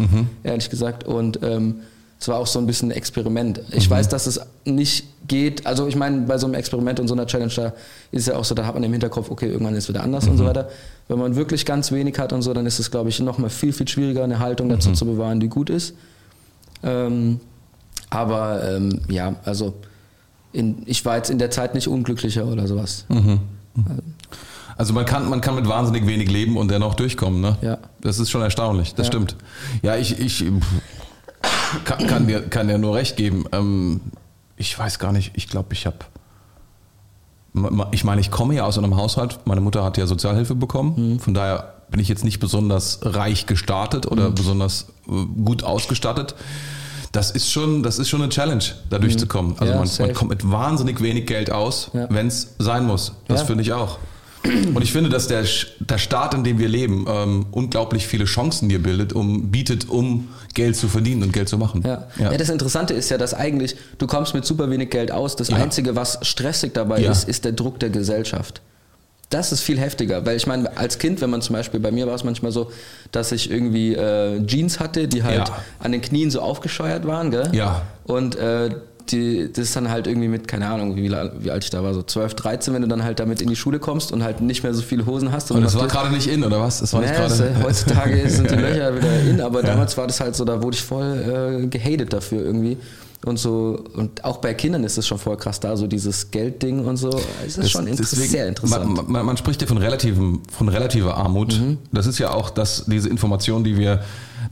[0.42, 1.04] ehrlich gesagt.
[1.04, 1.80] Und ähm,
[2.20, 3.60] es war auch so ein bisschen ein Experiment.
[3.72, 5.66] Ich weiß, dass es nicht geht.
[5.66, 7.66] Also ich meine, bei so einem Experiment und so einer Challenge, da
[8.12, 10.02] ist es ja auch so, da hat man im Hinterkopf, okay, irgendwann ist es wieder
[10.02, 10.68] anders und so weiter.
[11.08, 13.72] Wenn man wirklich ganz wenig hat und so, dann ist es, glaube ich, nochmal viel,
[13.72, 15.94] viel schwieriger, eine Haltung dazu zu bewahren, die gut ist.
[16.82, 17.40] Ähm,
[18.10, 19.74] aber ähm, ja, also
[20.52, 23.06] in, ich war jetzt in der Zeit nicht unglücklicher oder sowas.
[24.76, 27.56] Also man kann, man kann mit wahnsinnig wenig leben und dennoch durchkommen, ne?
[27.62, 27.78] Ja.
[28.00, 29.12] Das ist schon erstaunlich, das Ja.
[29.12, 29.36] stimmt.
[29.82, 30.44] Ja, ich, ich
[31.84, 33.44] kann, kann, dir, kann dir nur recht geben.
[33.52, 34.00] Ähm,
[34.56, 35.98] ich weiß gar nicht, ich glaube, ich habe.
[37.92, 39.38] Ich meine, ich komme ja aus einem Haushalt.
[39.44, 41.20] Meine Mutter hat ja Sozialhilfe bekommen.
[41.20, 46.34] Von daher bin ich jetzt nicht besonders reich gestartet oder besonders äh, gut ausgestattet.
[47.14, 49.54] Das ist schon, das ist schon eine Challenge, da durchzukommen.
[49.58, 52.08] Also Ja, man, man kommt mit wahnsinnig wenig Geld aus, Ja.
[52.10, 53.12] wenn es sein muss.
[53.28, 53.46] Das Ja.
[53.46, 53.98] finde ich auch.
[54.44, 55.44] Und ich finde, dass der,
[55.78, 60.28] der Staat, in dem wir leben, ähm, unglaublich viele Chancen dir bildet, um, bietet, um
[60.54, 61.82] Geld zu verdienen und Geld zu machen.
[61.86, 62.08] Ja.
[62.18, 62.36] Ja.
[62.36, 65.36] das Interessante ist ja, dass eigentlich du kommst mit super wenig Geld aus.
[65.36, 65.56] Das Ja.
[65.56, 67.12] Einzige, was stressig dabei Ja.
[67.12, 68.60] ist, ist der Druck der Gesellschaft.
[69.34, 72.06] Das ist viel heftiger, weil ich meine, als Kind, wenn man zum Beispiel, bei mir
[72.06, 72.70] war es manchmal so,
[73.10, 75.56] dass ich irgendwie äh, Jeans hatte, die halt Ja.
[75.80, 77.48] an den Knien so aufgescheuert waren, gell?
[77.52, 77.82] Ja.
[78.04, 78.70] Und äh,
[79.10, 81.92] die, das ist dann halt irgendwie mit, keine Ahnung, wie, wie alt ich da war,
[81.94, 84.62] so 12, 13, wenn du dann halt damit in die Schule kommst und halt nicht
[84.62, 85.50] mehr so viele Hosen hast.
[85.50, 86.80] Und das noch war gerade nicht in, oder was?
[86.80, 87.48] Das war nicht naja, gerade.
[87.60, 90.76] äh, heutzutage sind die Löcher wieder in, aber damals war das halt so, da wurde
[90.76, 92.78] ich voll äh, gehatet dafür irgendwie.
[93.26, 96.84] Und so, und auch bei Kindern ist es schon voll krass da, so dieses Geldding
[96.84, 97.08] und so.
[97.46, 98.94] Es ist schon inter deswegen- sehr interessant.
[98.94, 101.58] Man, man, man spricht ja von, relativem, von relativer Armut.
[101.58, 101.78] Mhm.
[101.90, 104.02] Das ist ja auch das, diese Information, die wir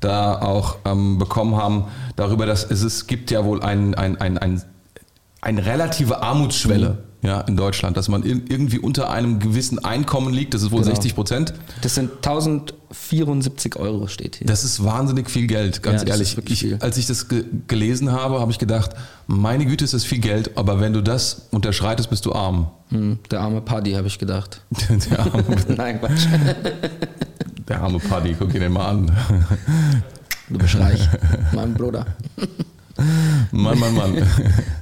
[0.02, 1.84] da auch ähm, bekommen haben,
[2.16, 4.62] darüber, dass es, es gibt ja wohl ein, ein, ein, ein,
[5.40, 7.04] eine relative Armutsschwelle.
[7.22, 10.80] ja, in Deutschland, dass man in, irgendwie unter einem gewissen Einkommen liegt, das ist wohl
[10.82, 10.94] Genau.
[10.94, 11.54] 60 Prozent.
[11.80, 14.46] Das sind 1074 Euro steht hier.
[14.46, 16.36] Das ist wahnsinnig viel Geld, ganz Ja, ehrlich.
[16.46, 16.82] ich.
[16.82, 18.90] Als ich das ge gelesen habe, habe ich gedacht,
[19.28, 22.70] meine Güte, ist das viel Geld, aber wenn du das unterschreitest, bist du arm.
[22.88, 24.60] Hm, der arme Paddy, habe ich gedacht.
[25.10, 25.44] der, arme,
[25.76, 26.26] Nein, Quatsch.
[27.68, 29.12] der arme Paddy, guck ihn dir mal an.
[30.48, 31.08] Du bist reich.
[31.52, 32.06] Mein Bruder.
[33.52, 34.22] Mann, Mann, Mann.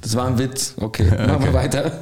[0.01, 0.73] Das war ein Witz.
[0.77, 1.99] Okay, machen wir weiter.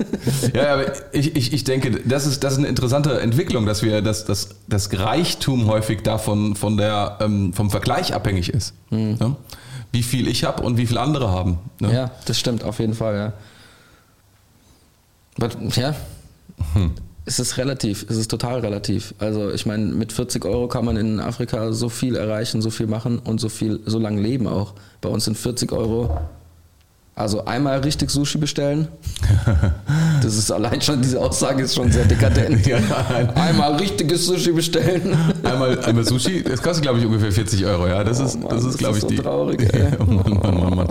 [0.53, 4.01] Ja, aber ich, ich, ich denke, das ist, das ist eine interessante Entwicklung, dass wir,
[4.01, 8.73] dass, dass das Reichtum häufig davon von der, ähm, vom Vergleich abhängig ist.
[8.89, 9.35] Ne?
[9.91, 11.59] Wie viel ich habe und wie viel andere haben.
[11.79, 11.93] Ne?
[11.93, 13.33] Ja, das stimmt auf jeden Fall, ja.
[15.77, 15.95] Ja,
[17.29, 19.13] es ist relativ, es ist total relativ.
[19.19, 22.87] Also ich meine, mit 40 Euro kann man in Afrika so viel erreichen, so viel
[22.87, 24.73] machen und so viel, so lange leben auch.
[24.99, 26.19] Bei uns sind 40 Euro,
[27.19, 28.87] also einmal richtig Sushi bestellen,
[30.23, 32.65] das ist allein schon, diese Aussage ist schon sehr dekadent.
[32.67, 32.77] Ja,
[33.15, 35.15] ein- Einmal richtiges Sushi bestellen.
[35.43, 37.87] Einmal, einmal Sushi, das kostet, glaube ich, ungefähr 40 Euro.
[37.87, 39.15] Ja, das Oh ist, Mann, das ist, glaube ich, so die.
[39.17, 39.61] traurig.
[39.73, 40.87] Ja, Mann, Mann, Mann, Mann.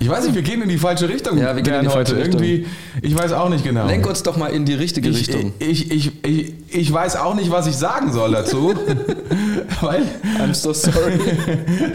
[0.00, 1.36] Ich weiß nicht, wir gehen in die falsche Richtung.
[1.38, 2.24] Ja, wir gehen in die falsche heute.
[2.26, 2.42] Richtung.
[2.42, 2.66] Irgendwie,
[3.02, 3.86] ich weiß auch nicht genau.
[3.86, 5.52] Lenk uns doch mal in die richtige ich, Richtung.
[5.58, 8.74] ich, ich, ich, ich weiß auch nicht, was ich sagen soll dazu.
[9.80, 10.02] Weil,
[10.38, 11.18] I'm so sorry.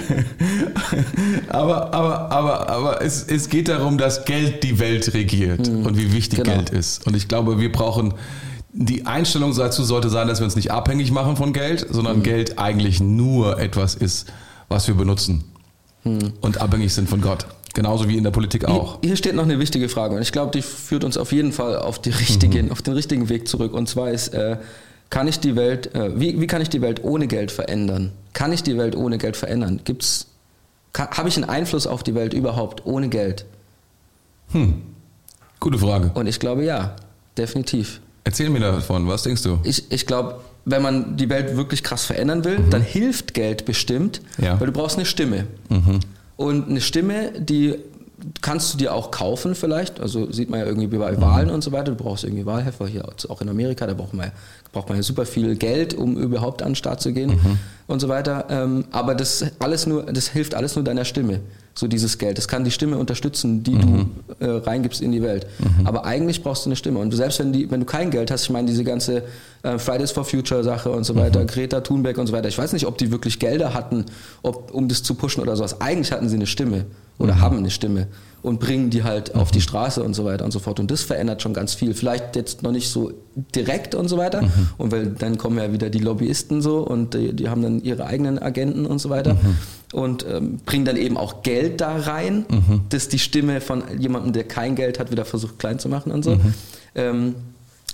[1.49, 6.13] aber aber, aber, aber es, es geht darum, dass Geld die Welt regiert und wie
[6.13, 6.55] wichtig Genau.
[6.55, 7.05] Geld ist.
[7.07, 8.13] Und ich glaube, wir brauchen.
[8.75, 12.57] Die Einstellung dazu sollte sein, dass wir uns nicht abhängig machen von Geld, sondern Geld
[12.57, 14.33] eigentlich nur etwas ist,
[14.67, 15.43] was wir benutzen.
[16.03, 17.45] Und abhängig sind von Gott.
[17.75, 18.99] Genauso wie in der Politik auch.
[19.01, 21.51] Hier, hier steht noch eine wichtige Frage und ich glaube, die führt uns auf jeden
[21.51, 23.73] Fall auf, die richtigen, auf den richtigen Weg zurück.
[23.73, 24.57] Und zwar ist, äh,
[25.10, 28.12] kann ich die Welt, äh, wie, wie kann ich die Welt ohne Geld verändern?
[28.34, 29.82] Kann ich die Welt ohne Geld verändern?
[29.84, 30.28] Gibt's,
[30.98, 33.46] habe ich einen Einfluss auf die Welt überhaupt ohne Geld?
[35.60, 36.12] Gute Frage.
[36.13, 36.96] Und ich glaube ja,
[37.38, 38.02] definitiv.
[38.24, 39.60] Erzähl mir davon, was denkst du?
[39.63, 44.22] Ich, ich glaube, wenn man die Welt wirklich krass verändern will, dann hilft Geld bestimmt,
[44.38, 44.60] Ja.
[44.60, 45.46] weil du brauchst eine Stimme.
[46.38, 47.76] Und eine Stimme, die
[48.41, 49.99] kannst du dir auch kaufen vielleicht.
[49.99, 51.91] Also sieht man ja irgendwie bei Wahlen und so weiter.
[51.91, 54.31] Du brauchst irgendwie Wahlhelfer hier, auch in Amerika, da braucht man,
[54.71, 57.39] braucht man ja super viel Geld, um überhaupt an den Start zu gehen
[57.88, 58.45] und so weiter.
[58.49, 61.41] Ähm, aber das alles nur, das hilft alles nur deiner Stimme.
[61.75, 62.38] So dieses Geld.
[62.38, 64.05] Das kann die Stimme unterstützen, die du
[64.39, 65.47] äh, reingibst in die Welt.
[65.86, 66.99] Aber eigentlich brauchst du eine Stimme.
[66.99, 69.23] Und du, selbst wenn, die, wenn du kein Geld hast, ich meine, diese ganze
[69.63, 72.73] äh, Fridays for Future Sache und so weiter, Greta Thunberg und so weiter, ich weiß
[72.73, 74.05] nicht, ob die wirklich Gelder hatten,
[74.43, 75.81] ob, um das zu pushen oder sowas.
[75.81, 76.86] Eigentlich hatten sie eine Stimme
[77.17, 78.08] oder haben eine Stimme
[78.43, 80.80] und bringen die halt auf die Straße und so weiter und so fort.
[80.80, 81.93] Und das verändert schon ganz viel.
[81.93, 83.13] Vielleicht jetzt noch nicht so
[83.56, 84.43] direkt und so weiter.
[84.78, 88.06] Und weil dann kommen ja wieder die Lobbyisten so und die, die haben dann ihre
[88.06, 89.38] eigenen Agenten und so weiter.
[89.93, 92.45] Und ähm, bringen dann eben auch Geld da rein,
[92.89, 96.23] dass die Stimme von jemandem, der kein Geld hat, wieder versucht klein zu machen und
[96.23, 96.38] so.
[96.95, 97.36] Ähm,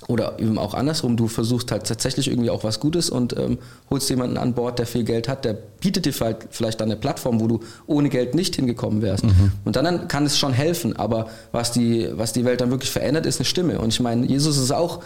[0.08, 3.58] oder eben auch andersrum, du versuchst halt tatsächlich irgendwie auch was Gutes und ähm,
[3.90, 7.00] holst jemanden an Bord, der viel Geld hat, der bietet dir vielleicht, vielleicht dann eine
[7.00, 9.26] Plattform, wo du ohne Geld nicht hingekommen wärst.
[9.66, 13.26] Und dann, kann es schon helfen, aber was die, was die Welt dann wirklich verändert,
[13.26, 13.80] ist eine Stimme.
[13.80, 15.02] Und ich meine, Jesus ist auch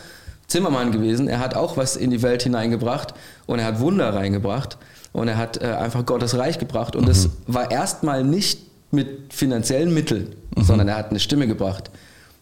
[0.47, 3.13] Zimmermann gewesen, er hat auch was in die Welt hineingebracht
[3.47, 4.77] und er hat Wunder reingebracht
[5.11, 8.59] und er hat äh, einfach Gottes Reich gebracht und das war erstmal nicht
[8.91, 11.89] mit finanziellen Mitteln, sondern er hat eine Stimme gebracht.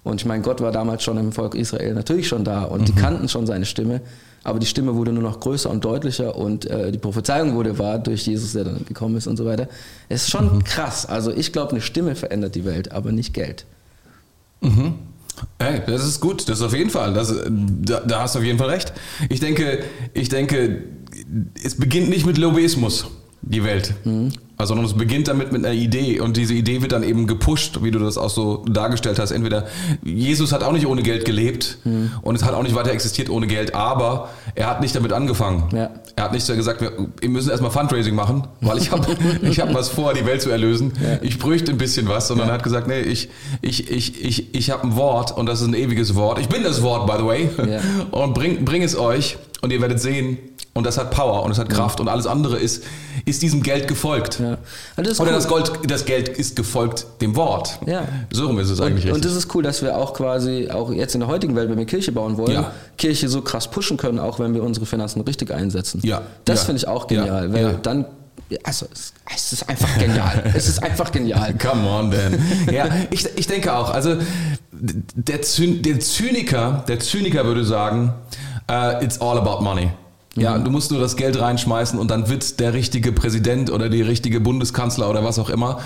[0.04, 2.94] Und ich meine, Gott war damals schon im Volk Israel natürlich schon da und die
[2.94, 4.02] kannten schon seine Stimme,
[4.44, 8.00] aber die Stimme wurde nur noch größer und deutlicher und äh, die Prophezeiung wurde wahr
[8.00, 9.68] durch Jesus, der dann gekommen ist und so weiter.
[10.10, 11.06] Es ist schon krass.
[11.06, 13.66] Also ich glaube, eine Stimme verändert die Welt, aber nicht Geld.
[15.60, 17.14] Hey, das ist gut, das ist auf jeden Fall.
[17.14, 18.94] Das, da, da hast du auf jeden Fall recht.
[19.30, 19.84] Ich denke,
[20.14, 20.84] ich denke,
[21.64, 23.06] es beginnt nicht mit Lobbyismus,
[23.44, 23.94] die Welt.
[24.04, 24.32] Also,
[24.66, 27.92] sondern es beginnt damit mit einer Idee und diese Idee wird dann eben gepusht, wie
[27.92, 29.32] du das auch so dargestellt hast.
[29.32, 29.68] Entweder
[30.04, 31.78] Jesus hat auch nicht ohne Geld gelebt
[32.22, 35.70] und es hat auch nicht weiter existiert ohne Geld, aber er hat nicht damit angefangen.
[35.74, 35.92] Ja.
[36.16, 39.08] Er hat nicht gesagt, wir, wir müssen erstmal Fundraising machen, weil ich habe
[39.42, 40.94] ich hab was vor, die Welt zu erlösen.
[41.22, 43.30] Ich bräuchte ein bisschen was, sondern er hat gesagt, nee, ich,
[43.62, 46.40] ich, ich, ich, ich habe ein Wort und das ist ein ewiges Wort.
[46.40, 47.50] Ich bin das Wort, by the way.
[47.58, 47.80] Ja.
[48.12, 50.38] Und bring, bring es euch und ihr werdet sehen,
[50.74, 52.84] und das hat Power und es hat Kraft und alles andere ist,
[53.26, 54.40] ist diesem Geld gefolgt.
[54.40, 54.58] Ja.
[54.96, 55.36] Also das Oder cool.
[55.36, 57.78] das, Gold, das Geld ist gefolgt dem Wort.
[57.86, 58.04] Ja.
[58.32, 60.92] So rum ist es eigentlich und, und das ist cool, dass wir auch quasi, auch
[60.92, 62.72] jetzt in der heutigen Welt, wenn wir Kirche bauen wollen, Ja.
[62.98, 66.00] Kirche so krass pushen können, auch wenn wir unsere Finanzen richtig einsetzen.
[66.04, 66.22] Ja.
[66.46, 66.66] Das Ja.
[66.68, 68.06] finde ich auch genial, weil dann,
[68.64, 70.52] also es, es ist einfach genial.
[70.56, 71.54] es ist einfach genial.
[71.58, 72.40] Come on, Dan.
[72.74, 73.90] ja, ich, ich denke auch.
[73.90, 74.16] Also
[74.72, 78.14] der, Zyn, der Zyniker, der Zyniker würde sagen,
[78.72, 79.90] uh, it's all about money.
[80.38, 84.02] Ja, du musst nur das Geld reinschmeißen und dann wird der richtige Präsident oder die
[84.02, 85.80] richtige Bundeskanzler oder was auch immer.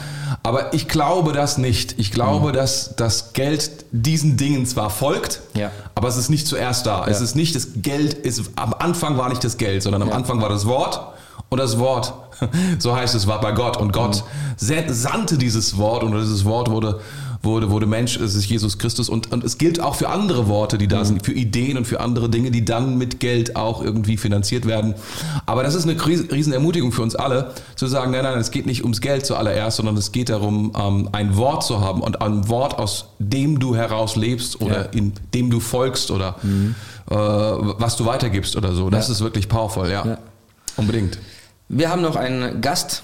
[0.43, 1.95] Aber ich glaube das nicht.
[1.97, 5.71] Ich glaube, dass das Geld diesen Dingen zwar folgt, Ja.
[5.95, 7.07] aber es ist nicht zuerst da.
[7.07, 10.39] Es ist nicht das Geld, ist, am Anfang war nicht das Geld, sondern am Anfang
[10.41, 11.01] war das Wort
[11.49, 12.13] und das Wort,
[12.79, 14.23] so heißt es, war bei Gott und Gott
[14.57, 16.99] se- sandte dieses Wort und dieses Wort wurde
[17.45, 20.77] wurde, wurde Mensch, es ist Jesus Christus und, und es gilt auch für andere Worte,
[20.77, 24.17] die da sind, für Ideen und für andere Dinge, die dann mit Geld auch irgendwie
[24.17, 24.95] finanziert werden.
[25.45, 28.81] Aber das ist eine Riesenermutigung für uns alle, zu sagen, nein, nein, es geht nicht
[28.83, 32.77] ums Geld zuallererst, sondern es geht darum, ähm, ein Wort zu haben und ein Wort,
[32.77, 34.89] aus dem du heraus lebst oder Ja.
[34.91, 36.35] in dem du folgst oder
[37.09, 38.89] äh, was du weitergibst oder so.
[38.89, 39.13] Das Ja.
[39.13, 40.05] ist wirklich powerful, ja.
[40.05, 40.17] Ja.
[40.77, 41.19] Unbedingt.
[41.69, 43.03] Wir haben noch einen Gast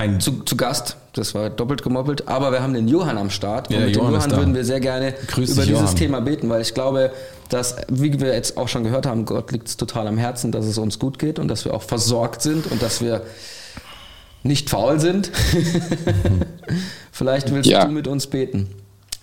[0.00, 0.96] Ein zu, zu Gast.
[1.12, 2.26] Das war doppelt gemoppelt.
[2.26, 3.70] Aber wir haben den Johann am Start.
[3.70, 5.82] Ja, und mit dem Johann ist Johann würden wir sehr gerne Grüß über dich, dieses
[5.82, 5.96] Johann.
[5.96, 7.10] Thema beten, weil ich glaube,
[7.50, 10.64] dass, wie wir jetzt auch schon gehört haben, Gott liegt es total am Herzen, dass
[10.64, 13.22] es uns gut geht und dass wir auch versorgt sind und dass wir
[14.42, 15.30] nicht faul sind.
[17.12, 17.84] Vielleicht willst Ja.
[17.84, 18.68] du mit uns beten.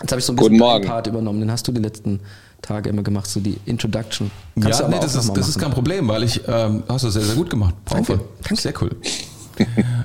[0.01, 0.85] Jetzt habe ich so ein Guten bisschen Morgen.
[0.85, 1.39] Part übernommen.
[1.39, 2.19] Den hast du die letzten
[2.61, 4.29] Tage immer gemacht, so die Introduction.
[4.61, 6.83] Kannst du ja, aber nee, auch das, ist, das ist kein Problem, weil ich, ähm,
[6.87, 7.73] hast du sehr, sehr gut gemacht.
[7.85, 8.19] Powerful.
[8.43, 8.61] Danke.
[8.61, 8.91] Sehr cool.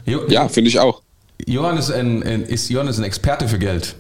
[0.07, 1.03] Jo, Ja, finde ich auch.
[1.47, 3.97] Johann ist ein, ein, ist, Johann ist ein Experte für Geld.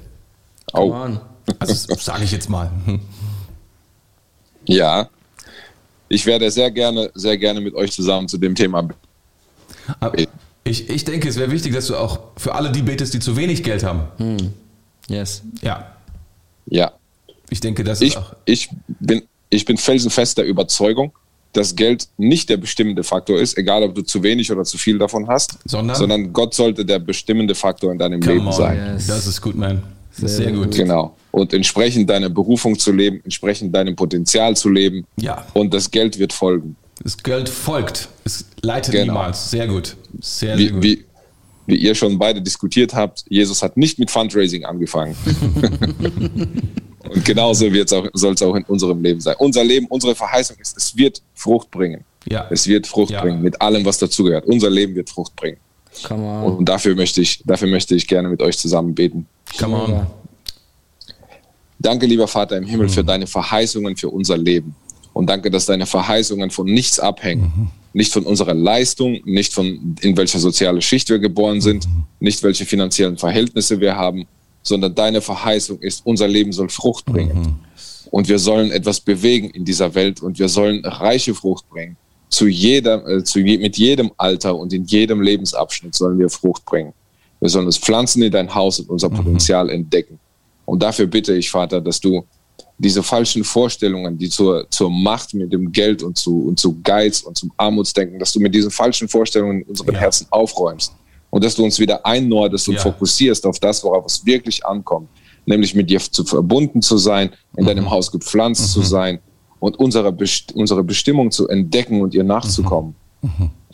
[0.72, 1.52] Come Oh.
[1.58, 2.70] Also sage ich jetzt mal.
[2.86, 3.00] Hm.
[4.66, 5.08] ja.
[6.08, 8.86] Ich werde sehr gerne, sehr gerne mit euch zusammen zu dem Thema.
[9.98, 10.18] Aber
[10.64, 13.36] Ich, ich denke, es wäre wichtig, dass du auch für alle die betest, die zu
[13.36, 14.52] wenig Geld haben.
[15.08, 15.42] Yes.
[15.62, 15.96] Ja.
[16.66, 16.92] Ja.
[17.50, 18.34] Ich denke, das Ich, ist auch.
[18.44, 21.12] ich, bin, ich bin felsenfest der Überzeugung,
[21.52, 24.98] dass Geld nicht der bestimmende Faktor ist, egal ob du zu wenig oder zu viel
[24.98, 26.32] davon hast, Sondern?
[26.32, 28.52] Gott sollte der bestimmende Faktor in deinem Come Leben on.
[28.52, 28.92] sein.
[28.94, 29.06] Yes.
[29.06, 29.82] Das ist gut, man.
[30.14, 30.74] Das ist Sehr sehr gut.
[30.74, 31.16] Genau.
[31.30, 35.06] Und entsprechend deiner Berufung zu leben, entsprechend deinem Potenzial zu leben.
[35.16, 35.46] Ja.
[35.54, 36.76] Und das Geld wird folgen.
[37.02, 38.08] Das Geld folgt.
[38.24, 39.14] Es leitet Genau.
[39.14, 39.50] niemals.
[39.50, 39.96] Sehr gut.
[40.20, 40.82] Sehr, sehr Wie, gut.
[40.82, 41.04] wie,
[41.66, 45.16] wie ihr schon beide diskutiert habt, Jesus hat nicht mit Fundraising angefangen.
[47.08, 47.66] Und genauso
[48.14, 49.34] soll es auch in unserem Leben sein.
[49.38, 52.04] Unser Leben, unsere Verheißung ist, es wird Frucht bringen.
[52.28, 52.46] Ja.
[52.50, 53.20] Es wird Frucht Ja.
[53.22, 54.46] bringen, mit allem, was dazugehört.
[54.46, 55.58] Unser Leben wird Frucht bringen.
[56.04, 56.56] Come on.
[56.58, 59.26] Und dafür möchte ich, dafür möchte ich gerne mit euch zusammen beten.
[59.58, 60.06] Come on.
[61.78, 62.90] Danke, lieber Vater im Himmel, Mhm.
[62.92, 64.74] für deine Verheißungen für unser Leben.
[65.12, 67.52] Und danke, dass deine Verheißungen von nichts abhängen.
[67.54, 67.68] Mhm.
[67.92, 72.04] Nicht von unserer Leistung, nicht von in welcher soziale Schicht wir geboren sind, Mhm.
[72.20, 74.26] nicht welche finanziellen Verhältnisse wir haben,
[74.62, 77.38] sondern deine Verheißung ist, unser Leben soll Frucht bringen.
[77.38, 77.54] Mhm.
[78.10, 81.96] Und wir sollen etwas bewegen in dieser Welt und wir sollen reiche Frucht bringen.
[82.28, 86.64] Zu jeder, äh, zu je, mit jedem Alter und in jedem Lebensabschnitt sollen wir Frucht
[86.64, 86.92] bringen.
[87.40, 90.18] Wir sollen uns pflanzen in dein Haus und unser Potenzial entdecken.
[90.64, 92.24] Und dafür bitte ich, Vater, dass du
[92.78, 97.22] diese falschen Vorstellungen, die zur, zur Macht mit dem Geld und zu, und zu Geiz
[97.22, 100.00] und zum Armutsdenken, dass du mit diesen falschen Vorstellungen in unseren Ja.
[100.00, 100.92] Herzen aufräumst
[101.32, 102.80] und dass du uns wieder einnordest und Ja.
[102.82, 105.08] fokussierst auf das, worauf es wirklich ankommt,
[105.46, 109.18] nämlich mit dir zu verbunden zu sein, in deinem Haus gepflanzt zu sein
[109.58, 112.94] und unsere, Best unsere Bestimmung zu entdecken und ihr nachzukommen.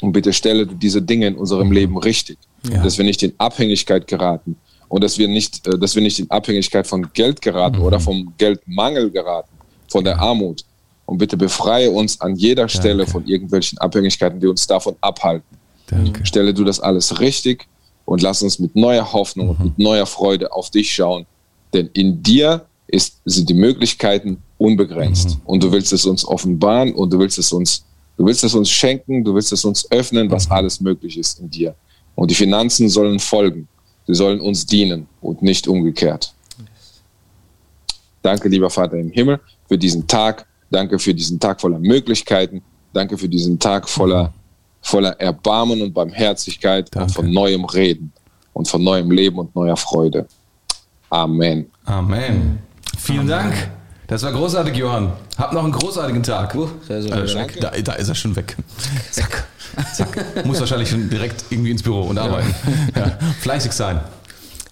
[0.00, 2.38] Und bitte stelle diese Dinge in unserem Leben richtig,
[2.70, 2.82] Ja.
[2.82, 4.56] dass wir nicht in Abhängigkeit geraten
[4.88, 8.32] und dass wir nicht, äh, dass wir nicht in Abhängigkeit von Geld geraten oder vom
[8.38, 9.50] Geldmangel geraten,
[9.88, 10.64] von der Armut.
[11.06, 15.57] Und bitte befreie uns an jeder Stelle von irgendwelchen Abhängigkeiten, die uns davon abhalten.
[15.88, 16.24] Danke.
[16.24, 17.66] Stelle du das alles richtig
[18.04, 21.26] und lass uns mit neuer Hoffnung und mit neuer Freude auf dich schauen.
[21.72, 25.38] Denn in dir ist, sind die Möglichkeiten unbegrenzt.
[25.44, 27.84] Und du willst es uns offenbaren und du willst es uns,
[28.16, 31.50] du willst es uns schenken, du willst es uns öffnen, was alles möglich ist in
[31.50, 31.74] dir.
[32.14, 33.68] Und die Finanzen sollen folgen.
[34.06, 36.32] Sie sollen uns dienen und nicht umgekehrt.
[38.22, 40.46] Danke, lieber Vater im Himmel, für diesen Tag.
[40.70, 42.62] Danke für diesen Tag voller Möglichkeiten.
[42.92, 44.32] Danke für diesen Tag voller,
[44.82, 47.12] voller Erbarmen und Barmherzigkeit und Danke.
[47.12, 48.12] von neuem Reden
[48.52, 50.26] und von neuem Leben und neuer Freude.
[51.10, 51.66] Amen.
[51.84, 52.58] Amen.
[52.98, 53.54] Vielen Dank.
[54.06, 55.12] Das war großartig, Johann.
[55.36, 56.54] Hab noch einen großartigen Tag.
[56.54, 57.34] Uh, sehr, sehr Äh, gut.
[57.34, 57.60] Danke.
[57.60, 58.56] da, da ist er schon weg.
[59.10, 59.46] Zack.
[59.94, 60.44] Zack.
[60.46, 62.54] Muss wahrscheinlich schon direkt irgendwie ins Büro und arbeiten.
[62.96, 63.18] Ja.
[63.40, 64.00] Fleißig sein.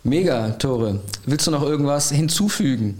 [0.04, 1.00] Mega, Tore.
[1.26, 2.98] Willst du noch irgendwas hinzufügen?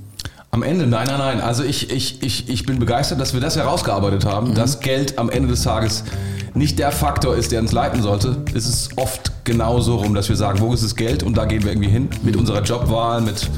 [0.57, 1.41] Am Ende, nein, nein, nein.
[1.43, 5.29] Also ich, ich, ich, ich bin begeistert, dass wir das herausgearbeitet haben, dass Geld am
[5.29, 6.03] Ende des Tages
[6.55, 8.43] nicht der Faktor ist, der uns leiten sollte.
[8.55, 11.63] Es ist oft genauso rum, dass wir sagen, wo ist das Geld und da gehen
[11.63, 13.51] wir irgendwie hin mit unserer Jobwahl, mit,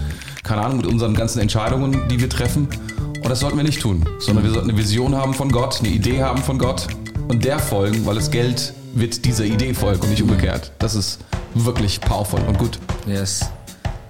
[0.43, 2.67] keine Ahnung, mit unseren ganzen Entscheidungen, die wir treffen.
[3.23, 5.91] Und das sollten wir nicht tun, sondern wir sollten eine Vision haben von Gott, eine
[5.91, 6.89] Idee haben von Gott
[7.29, 10.73] und der folgen, weil das Geld wird dieser Idee folgen und nicht umgekehrt.
[10.81, 11.21] Das ist
[11.55, 12.81] wirklich powerful und gut.
[13.07, 13.49] Yes.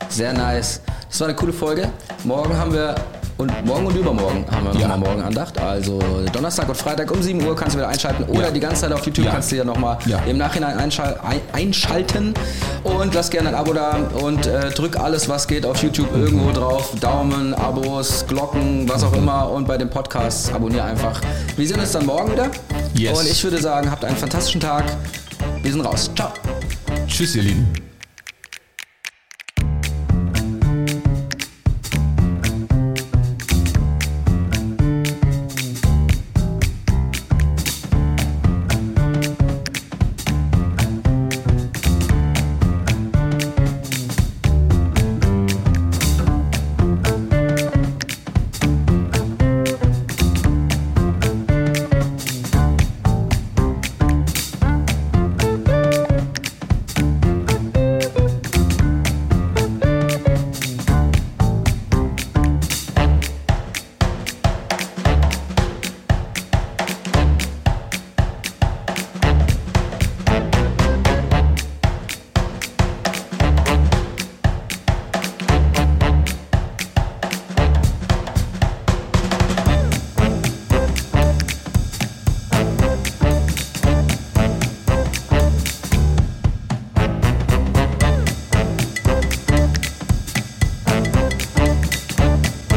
[0.09, 0.81] Sehr nice.
[1.09, 1.89] Das war eine coole Folge.
[2.25, 2.95] Morgen haben wir
[3.39, 4.89] Und morgen und übermorgen haben wir Ja.
[4.89, 5.61] nochmal Morgenandacht.
[5.61, 6.01] Also
[6.33, 8.25] Donnerstag und Freitag um 7 Uhr kannst du wieder einschalten.
[8.25, 8.51] Oder Ja.
[8.51, 9.31] die ganze Zeit auf YouTube Ja.
[9.31, 10.19] kannst du ja nochmal Ja.
[10.27, 12.35] im Nachhinein einschal ein einschalten.
[12.83, 16.51] Und lass gerne ein Abo da und äh, drück alles, was geht auf YouTube irgendwo
[16.51, 16.91] drauf.
[17.01, 19.49] Daumen, Abos, Glocken, was auch immer.
[19.53, 21.21] Und bei den Podcasts abonniere einfach.
[21.57, 22.49] Wir sehen uns dann morgen wieder.
[22.95, 23.17] Yes.
[23.21, 24.85] Und ich würde sagen, habt einen fantastischen Tag.
[25.63, 26.11] Wir sind raus.
[26.17, 26.31] Ciao.
[27.07, 27.88] Tschüss, ihr Lieben.